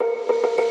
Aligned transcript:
Música 0.00 0.67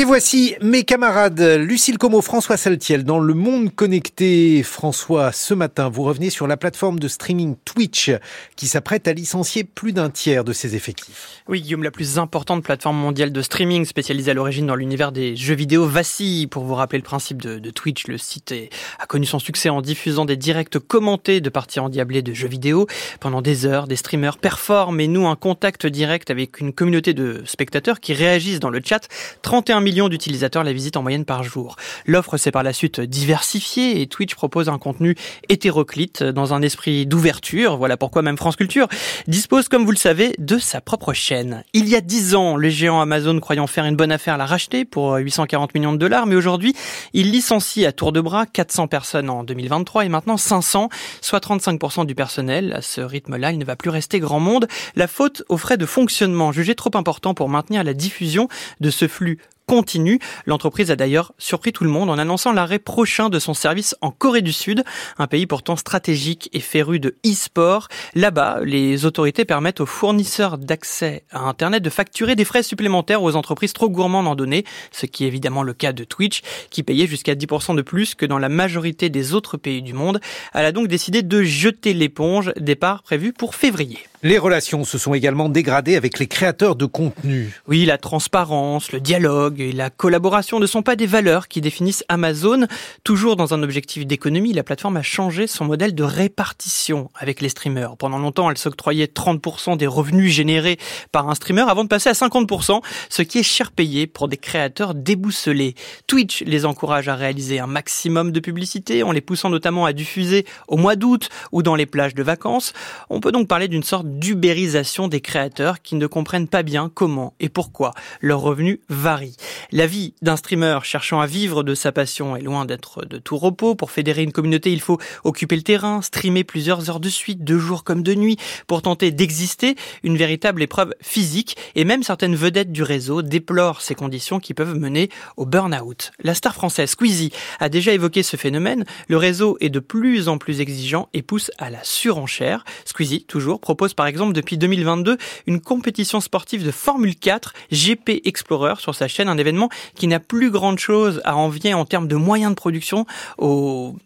Et 0.00 0.04
voici 0.04 0.54
mes 0.62 0.84
camarades 0.84 1.42
Lucille 1.58 1.98
Como, 1.98 2.22
François 2.22 2.56
Saltiel 2.56 3.04
dans 3.04 3.18
Le 3.18 3.34
Monde 3.34 3.74
Connecté. 3.74 4.62
François, 4.62 5.30
ce 5.30 5.52
matin, 5.52 5.90
vous 5.90 6.04
revenez 6.04 6.30
sur 6.30 6.46
la 6.46 6.56
plateforme 6.56 6.98
de 6.98 7.06
streaming 7.06 7.54
Twitch 7.66 8.10
qui 8.56 8.66
s'apprête 8.66 9.08
à 9.08 9.12
licencier 9.12 9.62
plus 9.62 9.92
d'un 9.92 10.08
tiers 10.08 10.42
de 10.42 10.54
ses 10.54 10.74
effectifs. 10.74 11.42
Oui, 11.48 11.60
Guillaume, 11.60 11.82
la 11.82 11.90
plus 11.90 12.18
importante 12.18 12.64
plateforme 12.64 12.96
mondiale 12.96 13.30
de 13.30 13.42
streaming 13.42 13.84
spécialisée 13.84 14.30
à 14.30 14.34
l'origine 14.34 14.66
dans 14.68 14.74
l'univers 14.74 15.12
des 15.12 15.36
jeux 15.36 15.54
vidéo 15.54 15.84
vacille. 15.84 16.46
Pour 16.46 16.64
vous 16.64 16.76
rappeler 16.76 16.98
le 16.98 17.04
principe 17.04 17.42
de, 17.42 17.58
de 17.58 17.70
Twitch, 17.70 18.06
le 18.06 18.16
site 18.16 18.54
a 18.98 19.04
connu 19.04 19.26
son 19.26 19.38
succès 19.38 19.68
en 19.68 19.82
diffusant 19.82 20.24
des 20.24 20.38
directs 20.38 20.78
commentés 20.78 21.42
de 21.42 21.50
parties 21.50 21.78
endiablées 21.78 22.22
de 22.22 22.32
jeux 22.32 22.48
vidéo. 22.48 22.86
Pendant 23.20 23.42
des 23.42 23.66
heures, 23.66 23.86
des 23.86 23.96
streamers 23.96 24.38
performent 24.38 24.98
et 25.00 25.08
nouent 25.08 25.28
un 25.28 25.36
contact 25.36 25.86
direct 25.86 26.30
avec 26.30 26.58
une 26.58 26.72
communauté 26.72 27.12
de 27.12 27.42
spectateurs 27.44 28.00
qui 28.00 28.14
réagissent 28.14 28.60
dans 28.60 28.70
le 28.70 28.80
chat. 28.82 29.06
31 29.42 29.89
millions 29.90 30.08
d'utilisateurs 30.08 30.62
la 30.62 30.72
visitent 30.72 30.96
en 30.96 31.02
moyenne 31.02 31.24
par 31.24 31.42
jour. 31.42 31.74
L'offre 32.06 32.36
s'est 32.36 32.52
par 32.52 32.62
la 32.62 32.72
suite 32.72 33.00
diversifiée 33.00 34.00
et 34.00 34.06
Twitch 34.06 34.36
propose 34.36 34.68
un 34.68 34.78
contenu 34.78 35.16
hétéroclite 35.48 36.22
dans 36.22 36.54
un 36.54 36.62
esprit 36.62 37.06
d'ouverture. 37.06 37.76
Voilà 37.76 37.96
pourquoi 37.96 38.22
même 38.22 38.36
France 38.36 38.54
Culture 38.54 38.86
dispose, 39.26 39.66
comme 39.66 39.84
vous 39.84 39.90
le 39.90 39.96
savez, 39.96 40.32
de 40.38 40.58
sa 40.58 40.80
propre 40.80 41.12
chaîne. 41.12 41.64
Il 41.72 41.88
y 41.88 41.96
a 41.96 42.00
dix 42.00 42.36
ans, 42.36 42.54
le 42.54 42.68
géant 42.68 43.00
Amazon 43.00 43.40
croyant 43.40 43.66
faire 43.66 43.84
une 43.84 43.96
bonne 43.96 44.12
affaire 44.12 44.38
l'a 44.38 44.46
racheté 44.46 44.84
pour 44.84 45.16
840 45.16 45.74
millions 45.74 45.92
de 45.92 45.98
dollars, 45.98 46.26
mais 46.26 46.36
aujourd'hui, 46.36 46.72
il 47.12 47.32
licencie 47.32 47.84
à 47.84 47.90
tour 47.90 48.12
de 48.12 48.20
bras 48.20 48.46
400 48.46 48.86
personnes 48.86 49.28
en 49.28 49.42
2023 49.42 50.04
et 50.04 50.08
maintenant 50.08 50.36
500, 50.36 50.88
soit 51.20 51.44
35% 51.44 52.06
du 52.06 52.14
personnel. 52.14 52.74
À 52.74 52.80
ce 52.80 53.00
rythme-là, 53.00 53.50
il 53.50 53.58
ne 53.58 53.64
va 53.64 53.74
plus 53.74 53.90
rester 53.90 54.20
grand 54.20 54.38
monde. 54.38 54.68
La 54.94 55.08
faute 55.08 55.42
aux 55.48 55.56
frais 55.56 55.78
de 55.78 55.86
fonctionnement 55.86 56.52
jugés 56.52 56.76
trop 56.76 56.92
importants 56.94 57.34
pour 57.34 57.48
maintenir 57.48 57.82
la 57.82 57.92
diffusion 57.92 58.46
de 58.78 58.90
ce 58.90 59.08
flux 59.08 59.38
continue. 59.66 60.18
L'entreprise 60.46 60.90
a 60.90 60.96
d'ailleurs 60.96 61.32
surpris 61.38 61.72
tout 61.72 61.84
le 61.84 61.90
monde 61.90 62.10
en 62.10 62.18
annonçant 62.18 62.52
l'arrêt 62.52 62.78
prochain 62.78 63.28
de 63.28 63.38
son 63.38 63.54
service 63.54 63.94
en 64.00 64.10
Corée 64.10 64.42
du 64.42 64.52
Sud, 64.52 64.84
un 65.18 65.26
pays 65.26 65.46
pourtant 65.46 65.76
stratégique 65.76 66.48
et 66.52 66.60
féru 66.60 66.98
de 66.98 67.16
e-sport. 67.24 67.88
Là-bas, 68.14 68.60
les 68.64 69.04
autorités 69.04 69.44
permettent 69.44 69.80
aux 69.80 69.86
fournisseurs 69.86 70.58
d'accès 70.58 71.24
à 71.30 71.40
Internet 71.40 71.82
de 71.82 71.90
facturer 71.90 72.36
des 72.36 72.44
frais 72.44 72.62
supplémentaires 72.62 73.22
aux 73.22 73.36
entreprises 73.36 73.72
trop 73.72 73.88
gourmandes 73.88 74.26
en 74.26 74.34
données, 74.34 74.64
ce 74.90 75.06
qui 75.06 75.24
est 75.24 75.28
évidemment 75.28 75.62
le 75.62 75.72
cas 75.72 75.92
de 75.92 76.04
Twitch, 76.04 76.42
qui 76.70 76.82
payait 76.82 77.06
jusqu'à 77.06 77.34
10% 77.34 77.76
de 77.76 77.82
plus 77.82 78.14
que 78.14 78.26
dans 78.26 78.38
la 78.38 78.48
majorité 78.48 79.08
des 79.08 79.34
autres 79.34 79.56
pays 79.56 79.82
du 79.82 79.92
monde. 79.92 80.20
Elle 80.52 80.66
a 80.66 80.72
donc 80.72 80.88
décidé 80.88 81.22
de 81.22 81.42
jeter 81.42 81.94
l'éponge, 81.94 82.52
départ 82.56 83.02
prévu 83.02 83.32
pour 83.32 83.54
février. 83.54 83.98
Les 84.22 84.36
relations 84.36 84.84
se 84.84 84.98
sont 84.98 85.14
également 85.14 85.48
dégradées 85.48 85.96
avec 85.96 86.18
les 86.18 86.26
créateurs 86.26 86.76
de 86.76 86.84
contenu. 86.84 87.58
Oui, 87.66 87.86
la 87.86 87.96
transparence, 87.96 88.92
le 88.92 89.00
dialogue 89.00 89.62
et 89.62 89.72
la 89.72 89.88
collaboration 89.88 90.60
ne 90.60 90.66
sont 90.66 90.82
pas 90.82 90.94
des 90.94 91.06
valeurs 91.06 91.48
qui 91.48 91.62
définissent 91.62 92.04
Amazon. 92.10 92.66
Toujours 93.02 93.36
dans 93.36 93.54
un 93.54 93.62
objectif 93.62 94.06
d'économie, 94.06 94.52
la 94.52 94.62
plateforme 94.62 94.98
a 94.98 95.02
changé 95.02 95.46
son 95.46 95.64
modèle 95.64 95.94
de 95.94 96.02
répartition 96.02 97.08
avec 97.14 97.40
les 97.40 97.48
streamers. 97.48 97.96
Pendant 97.96 98.18
longtemps, 98.18 98.50
elle 98.50 98.58
s'octroyait 98.58 99.06
30% 99.06 99.78
des 99.78 99.86
revenus 99.86 100.30
générés 100.30 100.78
par 101.12 101.30
un 101.30 101.34
streamer 101.34 101.64
avant 101.66 101.84
de 101.84 101.88
passer 101.88 102.10
à 102.10 102.12
50%, 102.12 102.82
ce 103.08 103.22
qui 103.22 103.38
est 103.38 103.42
cher 103.42 103.72
payé 103.72 104.06
pour 104.06 104.28
des 104.28 104.36
créateurs 104.36 104.94
débousselés. 104.94 105.74
Twitch 106.06 106.42
les 106.42 106.66
encourage 106.66 107.08
à 107.08 107.14
réaliser 107.14 107.58
un 107.58 107.66
maximum 107.66 108.32
de 108.32 108.40
publicité 108.40 109.02
en 109.02 109.12
les 109.12 109.22
poussant 109.22 109.48
notamment 109.48 109.86
à 109.86 109.94
diffuser 109.94 110.44
au 110.68 110.76
mois 110.76 110.94
d'août 110.94 111.30
ou 111.52 111.62
dans 111.62 111.74
les 111.74 111.86
plages 111.86 112.14
de 112.14 112.22
vacances. 112.22 112.74
On 113.08 113.20
peut 113.20 113.32
donc 113.32 113.48
parler 113.48 113.66
d'une 113.66 113.82
sorte 113.82 114.09
d'ubérisation 114.18 115.08
des 115.08 115.20
créateurs 115.20 115.82
qui 115.82 115.94
ne 115.94 116.06
comprennent 116.06 116.48
pas 116.48 116.62
bien 116.62 116.90
comment 116.92 117.34
et 117.40 117.48
pourquoi 117.48 117.94
leurs 118.20 118.40
revenus 118.40 118.80
varient. 118.88 119.36
La 119.72 119.86
vie 119.86 120.14
d'un 120.20 120.36
streamer 120.36 120.80
cherchant 120.82 121.20
à 121.20 121.26
vivre 121.26 121.62
de 121.62 121.76
sa 121.76 121.92
passion 121.92 122.34
est 122.34 122.42
loin 122.42 122.64
d'être 122.64 123.04
de 123.04 123.18
tout 123.18 123.36
repos. 123.36 123.76
Pour 123.76 123.92
fédérer 123.92 124.24
une 124.24 124.32
communauté, 124.32 124.72
il 124.72 124.80
faut 124.80 124.98
occuper 125.22 125.54
le 125.54 125.62
terrain, 125.62 126.02
streamer 126.02 126.42
plusieurs 126.42 126.90
heures 126.90 126.98
de 126.98 127.08
suite, 127.08 127.44
de 127.44 127.56
jour 127.56 127.84
comme 127.84 128.02
de 128.02 128.14
nuit, 128.14 128.36
pour 128.66 128.82
tenter 128.82 129.12
d'exister, 129.12 129.76
une 130.02 130.16
véritable 130.16 130.62
épreuve 130.62 130.92
physique, 131.00 131.56
et 131.76 131.84
même 131.84 132.02
certaines 132.02 132.34
vedettes 132.34 132.72
du 132.72 132.82
réseau 132.82 133.22
déplorent 133.22 133.80
ces 133.80 133.94
conditions 133.94 134.40
qui 134.40 134.54
peuvent 134.54 134.74
mener 134.74 135.08
au 135.36 135.46
burn-out. 135.46 136.10
La 136.20 136.34
star 136.34 136.54
française 136.54 136.90
Squeezie 136.90 137.30
a 137.60 137.68
déjà 137.68 137.92
évoqué 137.92 138.24
ce 138.24 138.36
phénomène, 138.36 138.84
le 139.06 139.18
réseau 139.18 139.56
est 139.60 139.70
de 139.70 139.78
plus 139.78 140.26
en 140.28 140.38
plus 140.38 140.60
exigeant 140.60 141.08
et 141.14 141.22
pousse 141.22 141.52
à 141.58 141.70
la 141.70 141.84
surenchère. 141.84 142.64
Squeezie, 142.86 143.24
toujours, 143.24 143.60
propose 143.60 143.94
par 143.94 144.08
exemple 144.08 144.32
depuis 144.32 144.58
2022 144.58 145.16
une 145.46 145.60
compétition 145.60 146.20
sportive 146.20 146.64
de 146.64 146.72
Formule 146.72 147.14
4 147.14 147.54
GP 147.70 148.22
Explorer 148.24 148.74
sur 148.78 148.96
sa 148.96 149.06
chaîne, 149.06 149.28
un 149.28 149.38
événement 149.38 149.59
qui 149.94 150.06
n'a 150.06 150.20
plus 150.20 150.50
grande 150.50 150.78
chose 150.78 151.20
à 151.24 151.36
envier 151.36 151.74
en 151.74 151.84
termes 151.84 152.08
de 152.08 152.16
moyens 152.16 152.50
de 152.50 152.56
production 152.56 153.06
au 153.38 153.96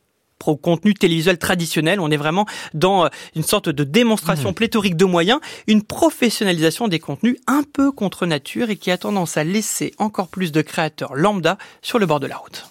contenu 0.55 0.95
télévisuel 0.95 1.39
traditionnel. 1.39 2.01
On 2.01 2.11
est 2.11 2.17
vraiment 2.17 2.47
dans 2.75 3.07
euh, 3.07 3.09
une 3.35 3.43
sorte 3.43 3.69
de 3.69 3.85
démonstration 3.85 4.51
mmh. 4.51 4.55
pléthorique 4.55 4.97
de 4.97 5.05
moyens, 5.05 5.41
une 5.67 5.83
professionnalisation 5.83 6.89
des 6.89 6.99
contenus 6.99 7.37
un 7.47 7.63
peu 7.73 7.93
contre 7.93 8.27
nature 8.27 8.71
et 8.71 8.77
qui 8.77 8.91
a 8.91 8.99
tendance 8.99 9.37
à 9.37 9.45
laisser 9.45 9.95
encore 9.99 10.29
plus 10.29 10.53
de 10.53 10.61
créateurs 10.61 11.15
lambda 11.15 11.59
sur 11.83 11.99
le 11.99 12.07
bord 12.07 12.21
de 12.21 12.27
la 12.27 12.37
route. 12.37 12.69